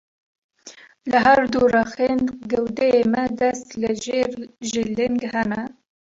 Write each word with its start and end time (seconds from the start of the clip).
Li 1.11 1.19
her 1.27 1.41
du 1.53 1.61
rexên 1.75 2.17
gewdeyê 2.49 2.99
me 3.11 3.23
dest, 3.39 3.67
li 3.81 3.91
jêr 4.03 4.31
jî 4.69 4.83
ling 4.97 5.17
hene. 5.31 5.61